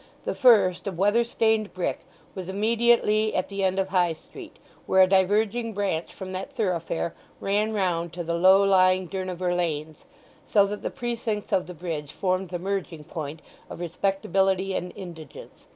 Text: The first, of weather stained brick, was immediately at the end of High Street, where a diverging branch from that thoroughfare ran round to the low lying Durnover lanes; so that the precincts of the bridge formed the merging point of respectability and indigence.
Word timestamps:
The 0.25 0.33
first, 0.33 0.87
of 0.87 0.97
weather 0.97 1.23
stained 1.23 1.75
brick, 1.75 1.99
was 2.33 2.49
immediately 2.49 3.35
at 3.35 3.49
the 3.49 3.63
end 3.63 3.77
of 3.77 3.89
High 3.89 4.13
Street, 4.13 4.57
where 4.87 5.03
a 5.03 5.07
diverging 5.07 5.73
branch 5.73 6.11
from 6.11 6.31
that 6.31 6.51
thoroughfare 6.53 7.13
ran 7.39 7.71
round 7.71 8.11
to 8.13 8.23
the 8.23 8.33
low 8.33 8.63
lying 8.63 9.05
Durnover 9.07 9.53
lanes; 9.55 10.05
so 10.43 10.65
that 10.65 10.81
the 10.81 10.89
precincts 10.89 11.53
of 11.53 11.67
the 11.67 11.75
bridge 11.75 12.13
formed 12.13 12.49
the 12.49 12.57
merging 12.57 13.03
point 13.03 13.43
of 13.69 13.79
respectability 13.79 14.73
and 14.73 14.91
indigence. 14.95 15.67